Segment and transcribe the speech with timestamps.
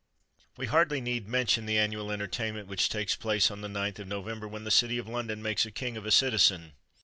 [0.57, 4.47] We hardly need mention the annual entertainment which takes place on the 9th of November,
[4.47, 6.73] when the city of London makes a king of a citizen.